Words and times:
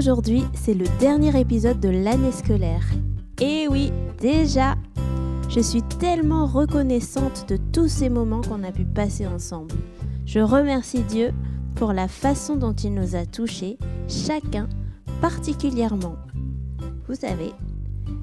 Aujourd'hui, 0.00 0.44
c'est 0.54 0.72
le 0.72 0.86
dernier 0.98 1.38
épisode 1.38 1.78
de 1.78 1.90
l'année 1.90 2.32
scolaire. 2.32 2.86
Et 3.38 3.68
oui, 3.68 3.92
déjà 4.18 4.74
Je 5.50 5.60
suis 5.60 5.82
tellement 5.82 6.46
reconnaissante 6.46 7.44
de 7.50 7.58
tous 7.58 7.88
ces 7.88 8.08
moments 8.08 8.40
qu'on 8.40 8.64
a 8.64 8.72
pu 8.72 8.86
passer 8.86 9.26
ensemble. 9.26 9.74
Je 10.24 10.40
remercie 10.40 11.02
Dieu 11.02 11.32
pour 11.74 11.92
la 11.92 12.08
façon 12.08 12.56
dont 12.56 12.72
il 12.72 12.94
nous 12.94 13.14
a 13.14 13.26
touchés, 13.26 13.76
chacun 14.08 14.70
particulièrement. 15.20 16.16
Vous 17.06 17.16
savez, 17.16 17.52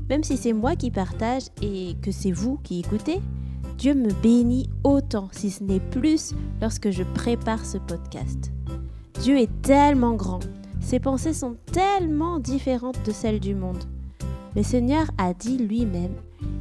même 0.10 0.24
si 0.24 0.36
c'est 0.36 0.54
moi 0.54 0.76
qui 0.76 0.90
partage 0.90 1.44
et 1.62 1.96
que 2.02 2.10
c'est 2.10 2.32
vous 2.32 2.58
qui 2.64 2.80
écoutez, 2.80 3.22
Dieu 3.78 3.94
me 3.94 4.12
bénit 4.24 4.68
autant, 4.84 5.30
si 5.32 5.52
ce 5.52 5.64
n'est 5.64 5.80
plus, 5.80 6.34
lorsque 6.60 6.90
je 6.90 7.04
prépare 7.04 7.64
ce 7.64 7.78
podcast. 7.78 8.52
Dieu 9.22 9.38
est 9.38 9.62
tellement 9.62 10.16
grand, 10.16 10.40
ses 10.88 11.02
pensées 11.02 11.34
sont 11.34 11.58
tellement 11.74 12.40
différentes 12.40 13.06
de 13.06 13.12
celles 13.12 13.42
du 13.42 13.54
monde. 13.54 13.84
Le 14.56 14.64
Seigneur 14.64 15.06
a 15.18 15.34
dit 15.34 15.58
lui-même, 15.58 16.14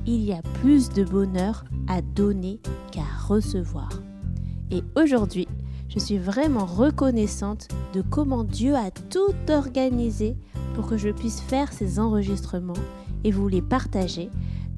il 0.04 0.20
y 0.20 0.32
a 0.32 0.42
plus 0.60 0.88
de 0.88 1.04
bonheur 1.04 1.62
à 1.86 2.02
donner 2.02 2.58
qu'à 2.90 3.04
recevoir. 3.28 3.88
Et 4.72 4.82
aujourd'hui, 4.96 5.46
je 5.88 6.00
suis 6.00 6.18
vraiment 6.18 6.64
reconnaissante 6.66 7.68
de 7.94 8.02
comment 8.02 8.42
Dieu 8.42 8.74
a 8.74 8.90
tout 8.90 9.32
organisé 9.48 10.36
pour 10.74 10.88
que 10.88 10.96
je 10.96 11.10
puisse 11.10 11.40
faire 11.40 11.72
ces 11.72 12.00
enregistrements 12.00 12.82
et 13.22 13.30
vous 13.30 13.46
les 13.46 13.62
partager 13.62 14.28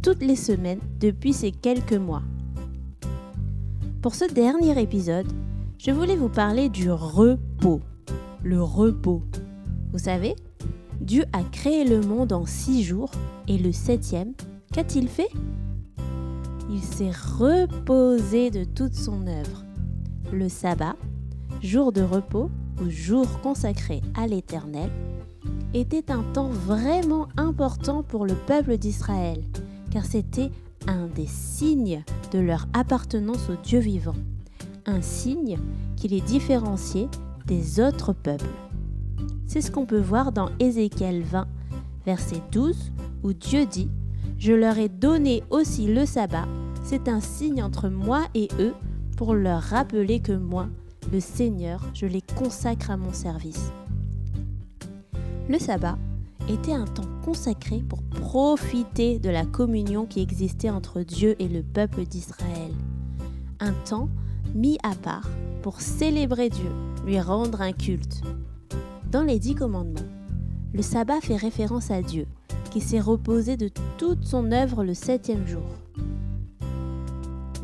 toutes 0.02 0.22
les 0.22 0.36
semaines 0.36 0.80
depuis 1.00 1.32
ces 1.32 1.52
quelques 1.52 1.94
mois. 1.94 2.22
Pour 4.02 4.14
ce 4.14 4.30
dernier 4.30 4.78
épisode, 4.78 5.32
je 5.78 5.90
voulais 5.90 6.16
vous 6.16 6.28
parler 6.28 6.68
du 6.68 6.90
repos. 6.90 7.80
Le 8.48 8.62
repos. 8.62 9.20
Vous 9.92 9.98
savez, 9.98 10.34
Dieu 11.02 11.24
a 11.34 11.42
créé 11.42 11.84
le 11.84 12.00
monde 12.00 12.32
en 12.32 12.46
six 12.46 12.82
jours 12.82 13.10
et 13.46 13.58
le 13.58 13.72
septième, 13.72 14.32
qu'a-t-il 14.72 15.06
fait? 15.06 15.28
Il 16.70 16.80
s'est 16.80 17.10
reposé 17.10 18.50
de 18.50 18.64
toute 18.64 18.94
son 18.94 19.26
œuvre. 19.26 19.64
Le 20.32 20.48
sabbat, 20.48 20.96
jour 21.60 21.92
de 21.92 22.00
repos 22.00 22.50
ou 22.82 22.88
jour 22.88 23.26
consacré 23.42 24.00
à 24.16 24.26
l'Éternel, 24.26 24.88
était 25.74 26.10
un 26.10 26.22
temps 26.32 26.48
vraiment 26.48 27.28
important 27.36 28.02
pour 28.02 28.24
le 28.24 28.34
peuple 28.34 28.78
d'Israël, 28.78 29.44
car 29.90 30.06
c'était 30.06 30.50
un 30.86 31.06
des 31.08 31.26
signes 31.26 32.02
de 32.32 32.38
leur 32.38 32.66
appartenance 32.72 33.50
au 33.50 33.56
Dieu 33.62 33.80
vivant, 33.80 34.16
un 34.86 35.02
signe 35.02 35.58
qui 35.96 36.08
les 36.08 36.22
différenciait 36.22 37.08
des 37.48 37.80
autres 37.80 38.12
peuples. 38.12 38.44
C'est 39.46 39.62
ce 39.62 39.72
qu'on 39.72 39.86
peut 39.86 40.00
voir 40.00 40.30
dans 40.30 40.50
Ézéchiel 40.60 41.22
20, 41.22 41.48
verset 42.04 42.42
12, 42.52 42.92
où 43.24 43.32
Dieu 43.32 43.66
dit 43.66 43.90
Je 44.38 44.52
leur 44.52 44.78
ai 44.78 44.88
donné 44.88 45.42
aussi 45.50 45.92
le 45.92 46.06
sabbat, 46.06 46.46
c'est 46.84 47.08
un 47.08 47.20
signe 47.20 47.62
entre 47.62 47.88
moi 47.88 48.26
et 48.34 48.48
eux 48.60 48.74
pour 49.16 49.34
leur 49.34 49.62
rappeler 49.62 50.20
que 50.20 50.32
moi, 50.32 50.68
le 51.10 51.20
Seigneur, 51.20 51.82
je 51.94 52.06
les 52.06 52.20
consacre 52.20 52.90
à 52.90 52.96
mon 52.96 53.12
service. 53.12 53.72
Le 55.48 55.58
sabbat 55.58 55.96
était 56.50 56.74
un 56.74 56.84
temps 56.84 57.08
consacré 57.24 57.82
pour 57.88 58.02
profiter 58.02 59.18
de 59.18 59.30
la 59.30 59.46
communion 59.46 60.04
qui 60.04 60.20
existait 60.20 60.70
entre 60.70 61.00
Dieu 61.00 61.34
et 61.38 61.48
le 61.48 61.62
peuple 61.62 62.04
d'Israël. 62.04 62.72
Un 63.60 63.72
temps 63.72 64.10
mis 64.54 64.78
à 64.82 64.94
part 64.94 65.28
pour 65.62 65.80
célébrer 65.80 66.50
Dieu, 66.50 66.70
lui 67.08 67.18
rendre 67.20 67.62
un 67.62 67.72
culte. 67.72 68.20
Dans 69.10 69.22
les 69.22 69.38
dix 69.38 69.54
commandements, 69.54 70.06
le 70.74 70.82
sabbat 70.82 71.22
fait 71.22 71.36
référence 71.36 71.90
à 71.90 72.02
Dieu, 72.02 72.26
qui 72.70 72.82
s'est 72.82 73.00
reposé 73.00 73.56
de 73.56 73.70
toute 73.96 74.26
son 74.26 74.52
œuvre 74.52 74.84
le 74.84 74.92
septième 74.92 75.46
jour. 75.46 75.64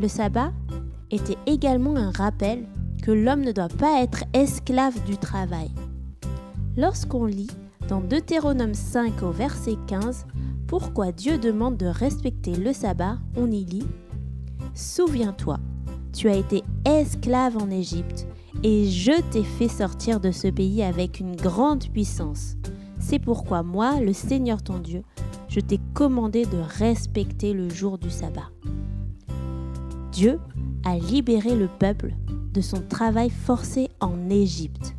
Le 0.01 0.09
sabbat 0.09 0.51
était 1.11 1.37
également 1.45 1.95
un 1.95 2.11
rappel 2.11 2.65
que 3.03 3.11
l'homme 3.11 3.43
ne 3.43 3.53
doit 3.53 3.69
pas 3.69 4.03
être 4.03 4.25
esclave 4.33 5.05
du 5.05 5.19
travail. 5.19 5.71
Lorsqu'on 6.79 7.27
lit 7.27 7.51
dans 7.87 8.01
Deutéronome 8.01 8.73
5 8.73 9.23
au 9.23 9.31
verset 9.31 9.77
15, 9.89 10.25
pourquoi 10.67 11.13
Dieu 11.13 11.37
demande 11.37 11.77
de 11.77 11.87
respecter 11.87 12.57
le 12.57 12.73
sabbat, 12.73 13.19
on 13.37 13.51
y 13.51 13.67
lit 13.67 13.87
Souviens-toi, 14.73 15.59
tu 16.15 16.31
as 16.31 16.37
été 16.37 16.65
esclave 16.87 17.59
en 17.59 17.71
Égypte, 17.71 18.27
et 18.65 18.87
je 18.87 19.21
t'ai 19.31 19.45
fait 19.45 19.69
sortir 19.69 20.21
de 20.21 20.31
ce 20.31 20.49
pays 20.49 20.83
avec 20.83 21.21
une 21.21 21.37
grande 21.37 21.87
puissance. 21.91 22.57
C'est 22.99 23.19
pourquoi 23.19 23.63
moi, 23.63 24.01
le 24.01 24.15
Seigneur 24.15 24.63
ton 24.63 24.79
Dieu, 24.79 25.03
je 25.49 25.61
t'ai 25.61 25.79
commandé 25.93 26.47
de 26.47 26.57
respecter 26.79 27.53
le 27.53 27.69
jour 27.69 27.99
du 27.99 28.09
sabbat. 28.09 28.51
Dieu 30.13 30.41
a 30.83 30.97
libéré 30.97 31.55
le 31.55 31.69
peuple 31.69 32.15
de 32.55 32.63
son 32.63 32.81
travail 32.81 33.29
forcé 33.29 33.91
en 34.01 34.31
Égypte. 34.31 34.97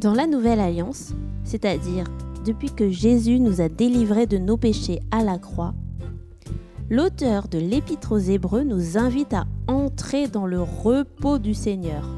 Dans 0.00 0.14
la 0.14 0.26
Nouvelle 0.26 0.60
Alliance, 0.60 1.14
c'est-à-dire 1.44 2.06
depuis 2.44 2.72
que 2.72 2.90
Jésus 2.90 3.38
nous 3.38 3.60
a 3.60 3.68
délivrés 3.68 4.26
de 4.26 4.38
nos 4.38 4.56
péchés 4.56 5.00
à 5.12 5.22
la 5.22 5.38
croix, 5.38 5.74
l'auteur 6.90 7.46
de 7.46 7.58
l'Épître 7.58 8.12
aux 8.12 8.18
Hébreux 8.18 8.64
nous 8.64 8.98
invite 8.98 9.34
à 9.34 9.46
entrer 9.68 10.26
dans 10.26 10.46
le 10.46 10.60
repos 10.60 11.38
du 11.38 11.54
Seigneur. 11.54 12.08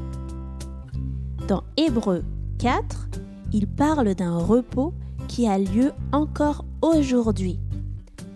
Dans 1.47 1.63
Hébreux 1.77 2.23
4, 2.59 3.09
il 3.53 3.67
parle 3.67 4.15
d'un 4.15 4.37
repos 4.37 4.93
qui 5.27 5.47
a 5.47 5.59
lieu 5.59 5.91
encore 6.13 6.65
aujourd'hui. 6.81 7.59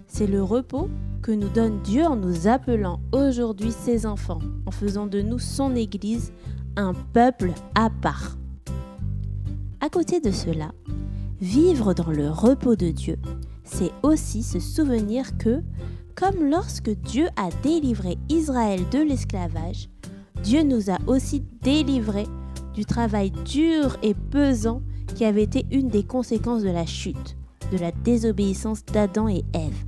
C'est 0.07 0.27
le 0.27 0.43
repos 0.43 0.89
que 1.21 1.31
nous 1.31 1.49
donne 1.49 1.81
Dieu 1.81 2.05
en 2.05 2.17
nous 2.17 2.47
appelant 2.47 2.99
aujourd'hui 3.11 3.71
ses 3.71 4.05
enfants, 4.05 4.39
en 4.65 4.71
faisant 4.71 5.07
de 5.07 5.21
nous 5.21 5.39
son 5.39 5.75
Église, 5.75 6.33
un 6.75 6.93
peuple 6.93 7.53
à 7.73 7.89
part. 7.89 8.37
À 9.79 9.89
côté 9.89 10.19
de 10.19 10.31
cela, 10.31 10.71
vivre 11.39 11.93
dans 11.93 12.11
le 12.11 12.29
repos 12.29 12.75
de 12.75 12.89
Dieu, 12.89 13.17
c'est 13.63 13.91
aussi 14.03 14.43
se 14.43 14.59
souvenir 14.59 15.37
que, 15.37 15.61
comme 16.15 16.49
lorsque 16.49 16.89
Dieu 16.89 17.27
a 17.35 17.49
délivré 17.61 18.17
Israël 18.29 18.81
de 18.91 18.99
l'esclavage, 18.99 19.89
Dieu 20.43 20.63
nous 20.63 20.89
a 20.89 20.97
aussi 21.07 21.43
délivrés 21.61 22.27
du 22.73 22.85
travail 22.85 23.31
dur 23.31 23.97
et 24.01 24.13
pesant 24.13 24.81
qui 25.15 25.25
avait 25.25 25.43
été 25.43 25.65
une 25.71 25.89
des 25.89 26.03
conséquences 26.03 26.63
de 26.63 26.69
la 26.69 26.85
chute, 26.85 27.37
de 27.71 27.77
la 27.77 27.91
désobéissance 27.91 28.85
d'Adam 28.85 29.27
et 29.27 29.43
Ève. 29.53 29.85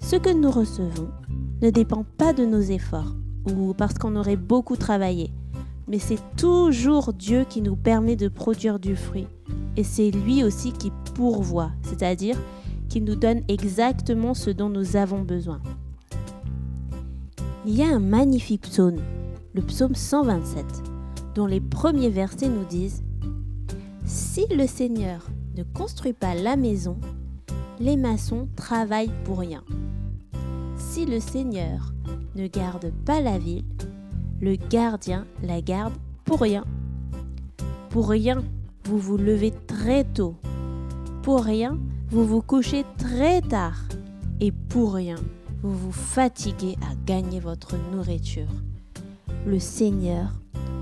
Ce 0.00 0.16
que 0.16 0.32
nous 0.32 0.50
recevons 0.50 1.08
ne 1.62 1.70
dépend 1.70 2.04
pas 2.18 2.32
de 2.32 2.44
nos 2.44 2.60
efforts 2.60 3.14
ou 3.50 3.72
parce 3.74 3.94
qu'on 3.94 4.16
aurait 4.16 4.36
beaucoup 4.36 4.76
travaillé, 4.76 5.30
mais 5.88 5.98
c'est 5.98 6.20
toujours 6.36 7.12
Dieu 7.12 7.46
qui 7.48 7.62
nous 7.62 7.76
permet 7.76 8.16
de 8.16 8.28
produire 8.28 8.78
du 8.78 8.96
fruit. 8.96 9.26
Et 9.76 9.84
c'est 9.84 10.10
lui 10.10 10.44
aussi 10.44 10.72
qui 10.72 10.92
pourvoit, 11.14 11.70
c'est-à-dire 11.82 12.36
qui 12.94 13.00
nous 13.00 13.16
donne 13.16 13.42
exactement 13.48 14.34
ce 14.34 14.50
dont 14.50 14.68
nous 14.68 14.94
avons 14.94 15.22
besoin. 15.22 15.60
Il 17.66 17.74
y 17.74 17.82
a 17.82 17.88
un 17.88 17.98
magnifique 17.98 18.60
psaume, 18.60 19.00
le 19.52 19.62
psaume 19.62 19.96
127, 19.96 20.64
dont 21.34 21.46
les 21.46 21.60
premiers 21.60 22.08
versets 22.08 22.48
nous 22.48 22.64
disent 22.64 23.02
Si 24.04 24.46
le 24.48 24.68
Seigneur 24.68 25.26
ne 25.56 25.64
construit 25.64 26.12
pas 26.12 26.36
la 26.36 26.54
maison, 26.54 26.96
les 27.80 27.96
maçons 27.96 28.46
travaillent 28.54 29.10
pour 29.24 29.40
rien. 29.40 29.64
Si 30.76 31.04
le 31.04 31.18
Seigneur 31.18 31.92
ne 32.36 32.46
garde 32.46 32.92
pas 33.04 33.20
la 33.20 33.38
ville, 33.38 33.64
le 34.40 34.54
gardien 34.54 35.26
la 35.42 35.60
garde 35.60 35.94
pour 36.24 36.42
rien. 36.42 36.62
Pour 37.90 38.08
rien, 38.08 38.44
vous 38.84 38.98
vous 38.98 39.16
levez 39.16 39.52
très 39.66 40.04
tôt. 40.04 40.36
Pour 41.24 41.42
rien, 41.42 41.76
vous 42.14 42.24
vous 42.24 42.42
couchez 42.42 42.84
très 42.96 43.40
tard. 43.40 43.80
Et 44.40 44.52
pour 44.52 44.94
rien, 44.94 45.16
vous 45.62 45.76
vous 45.76 45.90
fatiguez 45.90 46.76
à 46.88 46.94
gagner 47.06 47.40
votre 47.40 47.74
nourriture. 47.92 48.46
Le 49.44 49.58
Seigneur 49.58 50.28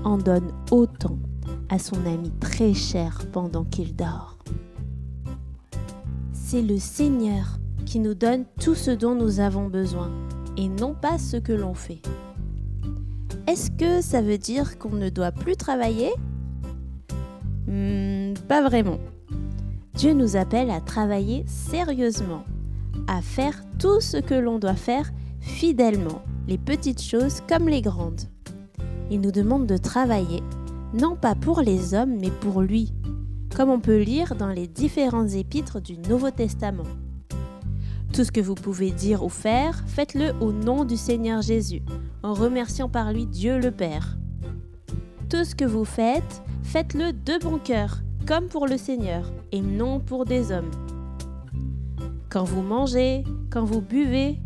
en 0.03 0.19
donne 0.19 0.51
autant 0.69 1.17
à 1.69 1.79
son 1.79 2.05
ami 2.05 2.31
très 2.39 2.75
cher 2.75 3.17
pendant 3.31 3.63
qu'il 3.63 3.95
dort. 3.95 4.37
C'est 6.33 6.61
le 6.61 6.77
Seigneur 6.77 7.57
qui 7.87 7.97
nous 7.99 8.13
donne 8.13 8.45
tout 8.61 8.75
ce 8.75 8.91
dont 8.91 9.15
nous 9.15 9.39
avons 9.39 9.69
besoin 9.69 10.11
et 10.55 10.69
non 10.69 10.93
pas 10.93 11.17
ce 11.17 11.37
que 11.37 11.53
l'on 11.53 11.73
fait. 11.73 12.03
Est-ce 13.47 13.71
que 13.71 14.01
ça 14.01 14.21
veut 14.21 14.37
dire 14.37 14.77
qu'on 14.77 14.93
ne 14.93 15.09
doit 15.09 15.31
plus 15.31 15.55
travailler? 15.55 16.11
Hmm, 17.65 18.35
Pas 18.47 18.61
vraiment. 18.61 18.99
Dieu 19.95 20.13
nous 20.13 20.35
appelle 20.35 20.71
à 20.71 20.81
travailler 20.81 21.45
sérieusement, 21.47 22.43
à 23.07 23.21
faire 23.21 23.63
tout 23.77 24.01
ce 24.01 24.17
que 24.17 24.33
l'on 24.33 24.57
doit 24.57 24.75
faire 24.75 25.11
fidèlement, 25.39 26.23
les 26.47 26.57
petites 26.57 27.01
choses 27.01 27.41
comme 27.47 27.69
les 27.69 27.81
grandes. 27.81 28.21
Il 29.11 29.21
nous 29.21 29.31
demande 29.31 29.67
de 29.67 29.77
travailler, 29.77 30.41
non 30.93 31.15
pas 31.15 31.35
pour 31.35 31.61
les 31.61 31.93
hommes, 31.93 32.17
mais 32.19 32.31
pour 32.31 32.61
lui, 32.61 32.91
comme 33.55 33.69
on 33.69 33.79
peut 33.79 34.01
lire 34.01 34.35
dans 34.35 34.49
les 34.49 34.67
différentes 34.67 35.33
épîtres 35.33 35.79
du 35.79 35.97
Nouveau 35.97 36.31
Testament. 36.31 36.87
Tout 38.13 38.23
ce 38.23 38.31
que 38.31 38.41
vous 38.41 38.55
pouvez 38.55 38.91
dire 38.91 39.23
ou 39.23 39.29
faire, 39.29 39.83
faites-le 39.87 40.33
au 40.41 40.51
nom 40.51 40.85
du 40.85 40.97
Seigneur 40.97 41.41
Jésus, 41.41 41.81
en 42.23 42.33
remerciant 42.33 42.89
par 42.89 43.13
lui 43.13 43.27
Dieu 43.27 43.59
le 43.59 43.71
Père. 43.71 44.17
Tout 45.29 45.43
ce 45.43 45.55
que 45.55 45.65
vous 45.65 45.85
faites, 45.85 46.41
faites-le 46.63 47.13
de 47.13 47.43
bon 47.43 47.59
cœur, 47.59 48.01
comme 48.27 48.47
pour 48.47 48.67
le 48.67 48.77
Seigneur, 48.77 49.31
et 49.53 49.61
non 49.61 50.01
pour 50.01 50.25
des 50.25 50.51
hommes. 50.51 50.71
Quand 52.29 52.43
vous 52.43 52.63
mangez, 52.63 53.23
quand 53.51 53.63
vous 53.63 53.81
buvez, 53.81 54.39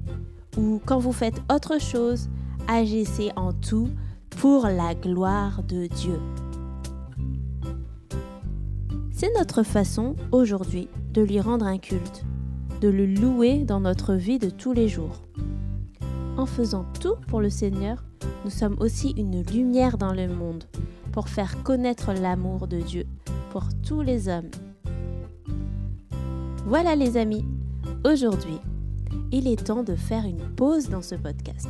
ou 0.57 0.81
quand 0.85 0.99
vous 0.99 1.13
faites 1.13 1.41
autre 1.51 1.79
chose, 1.79 2.29
agissez 2.67 3.31
en 3.35 3.53
tout 3.53 3.89
pour 4.29 4.67
la 4.67 4.93
gloire 4.93 5.63
de 5.63 5.87
Dieu. 5.87 6.19
C'est 9.11 9.33
notre 9.37 9.63
façon 9.63 10.15
aujourd'hui 10.31 10.89
de 11.13 11.21
lui 11.21 11.39
rendre 11.39 11.65
un 11.65 11.77
culte, 11.77 12.25
de 12.81 12.89
le 12.89 13.05
louer 13.05 13.63
dans 13.63 13.79
notre 13.79 14.13
vie 14.13 14.39
de 14.39 14.49
tous 14.49 14.73
les 14.73 14.89
jours. 14.89 15.23
En 16.37 16.45
faisant 16.45 16.85
tout 17.01 17.15
pour 17.27 17.41
le 17.41 17.49
Seigneur, 17.49 18.03
nous 18.43 18.51
sommes 18.51 18.75
aussi 18.79 19.11
une 19.17 19.41
lumière 19.41 19.97
dans 19.97 20.13
le 20.13 20.27
monde 20.27 20.65
pour 21.13 21.29
faire 21.29 21.63
connaître 21.63 22.11
l'amour 22.13 22.67
de 22.67 22.79
Dieu 22.79 23.05
pour 23.49 23.63
tous 23.81 24.01
les 24.01 24.27
hommes. 24.27 24.51
Voilà 26.67 26.97
les 26.97 27.15
amis, 27.15 27.45
aujourd'hui, 28.03 28.59
il 29.31 29.47
est 29.47 29.67
temps 29.67 29.83
de 29.83 29.95
faire 29.95 30.25
une 30.25 30.53
pause 30.53 30.89
dans 30.89 31.01
ce 31.01 31.15
podcast. 31.15 31.69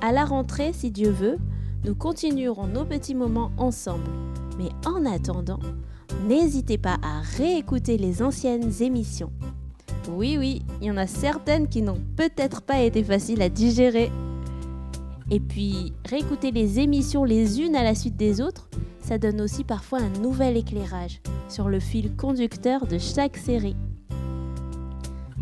À 0.00 0.10
la 0.10 0.24
rentrée, 0.24 0.72
si 0.72 0.90
Dieu 0.90 1.10
veut, 1.10 1.38
nous 1.84 1.94
continuerons 1.94 2.66
nos 2.66 2.84
petits 2.84 3.14
moments 3.14 3.52
ensemble. 3.58 4.10
Mais 4.58 4.70
en 4.86 5.06
attendant, 5.06 5.60
n'hésitez 6.26 6.78
pas 6.78 6.96
à 7.00 7.20
réécouter 7.36 7.96
les 7.96 8.22
anciennes 8.22 8.72
émissions. 8.82 9.30
Oui, 10.10 10.34
oui, 10.36 10.62
il 10.80 10.88
y 10.88 10.90
en 10.90 10.96
a 10.96 11.06
certaines 11.06 11.68
qui 11.68 11.80
n'ont 11.80 12.02
peut-être 12.16 12.60
pas 12.60 12.80
été 12.80 13.04
faciles 13.04 13.40
à 13.40 13.48
digérer. 13.48 14.10
Et 15.30 15.38
puis, 15.38 15.92
réécouter 16.08 16.50
les 16.50 16.80
émissions 16.80 17.22
les 17.22 17.60
unes 17.60 17.76
à 17.76 17.84
la 17.84 17.94
suite 17.94 18.16
des 18.16 18.40
autres, 18.40 18.68
ça 18.98 19.16
donne 19.16 19.40
aussi 19.40 19.62
parfois 19.62 20.00
un 20.00 20.20
nouvel 20.20 20.56
éclairage 20.56 21.20
sur 21.48 21.68
le 21.68 21.78
fil 21.78 22.16
conducteur 22.16 22.88
de 22.88 22.98
chaque 22.98 23.36
série. 23.36 23.76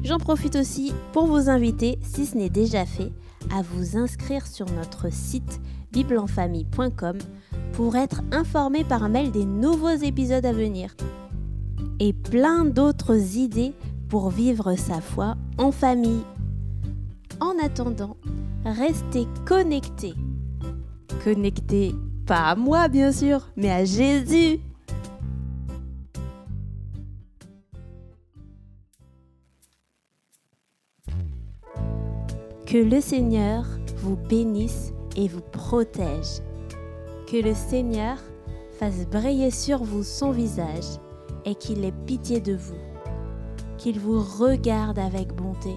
J'en 0.05 0.19
profite 0.19 0.57
aussi 0.57 0.93
pour 1.13 1.27
vous 1.27 1.49
inviter, 1.49 1.99
si 2.03 2.27
ce 2.27 2.37
n'est 2.37 2.51
déjà 2.51 2.85
fait, 2.85 3.13
à 3.55 3.63
vous 3.63 3.97
inscrire 3.97 4.47
sur 4.47 4.67
notre 4.73 5.13
site 5.13 5.61
biblenfamille.com 5.93 7.19
pour 7.73 7.97
être 7.97 8.23
informé 8.33 8.85
par 8.85 9.09
mail 9.09 9.31
des 9.31 9.45
nouveaux 9.45 9.89
épisodes 9.89 10.45
à 10.45 10.53
venir 10.53 10.95
et 12.01 12.13
plein 12.13 12.65
d'autres 12.65 13.37
idées 13.37 13.75
pour 14.09 14.31
vivre 14.31 14.75
sa 14.77 15.01
foi 15.01 15.37
en 15.57 15.71
famille. 15.71 16.25
En 17.41 17.55
attendant, 17.65 18.17
restez 18.65 19.29
connectés. 19.47 20.15
Connectés, 21.23 21.95
pas 22.27 22.51
à 22.51 22.55
moi 22.57 22.89
bien 22.89 23.13
sûr, 23.13 23.49
mais 23.57 23.71
à 23.71 23.85
Jésus. 23.85 24.59
Que 32.73 32.79
le 32.79 33.03
Seigneur 33.03 33.67
vous 33.99 34.17
bénisse 34.17 34.95
et 35.15 35.29
vous 35.29 35.43
protège. 35.43 36.41
Que 37.31 37.37
le 37.37 37.53
Seigneur 37.53 38.17
fasse 38.79 39.07
briller 39.11 39.51
sur 39.51 39.85
vous 39.85 40.03
son 40.03 40.31
visage 40.31 40.99
et 41.45 41.55
qu'il 41.55 41.85
ait 41.85 41.93
pitié 42.07 42.41
de 42.41 42.55
vous. 42.55 42.81
Qu'il 43.77 44.01
vous 44.01 44.23
regarde 44.23 44.99
avec 44.99 45.35
bonté 45.35 45.77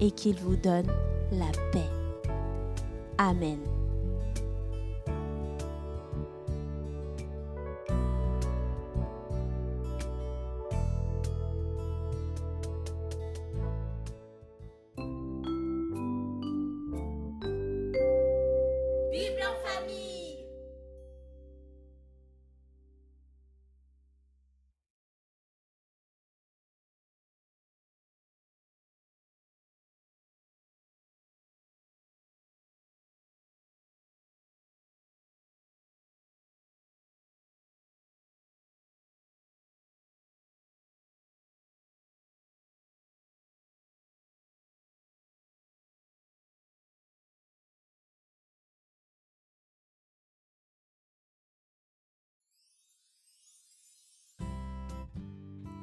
et 0.00 0.10
qu'il 0.10 0.34
vous 0.40 0.56
donne 0.56 0.88
la 1.30 1.52
paix. 1.70 1.88
Amen. 3.18 3.60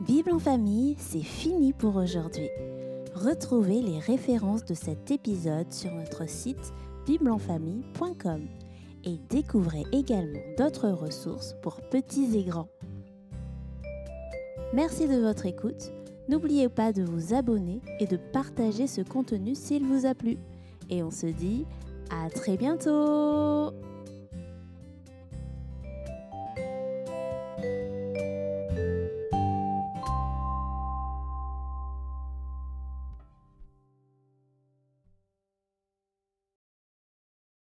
Bible 0.06 0.34
en 0.34 0.40
famille, 0.40 0.98
c'est 1.00 1.24
fini 1.24 1.72
pour 1.72 1.96
aujourd'hui. 1.96 2.50
Retrouvez 3.16 3.82
les 3.82 4.00
références 4.00 4.66
de 4.66 4.74
cet 4.74 5.12
épisode 5.12 5.72
sur 5.72 5.94
notre 5.94 6.28
site 6.28 6.74
biblenfamille.com 7.06 8.42
et 9.06 9.18
découvrez 9.30 9.86
également 9.94 10.42
d'autres 10.58 10.90
ressources 10.90 11.56
pour 11.62 11.80
petits 11.90 12.38
et 12.38 12.44
grands. 12.44 12.68
Merci 14.74 15.08
de 15.08 15.22
votre 15.22 15.46
écoute. 15.46 15.94
N'oubliez 16.28 16.68
pas 16.68 16.92
de 16.92 17.04
vous 17.04 17.34
abonner 17.34 17.80
et 18.02 18.06
de 18.06 18.18
partager 18.18 18.88
ce 18.88 19.00
contenu 19.00 19.56
s'il 19.56 19.86
vous 19.86 20.06
a 20.06 20.14
plu. 20.14 20.38
Et 20.90 21.02
on 21.02 21.12
se 21.12 21.28
dit 21.28 21.66
à 22.10 22.30
très 22.30 22.58
bientôt 22.58 23.72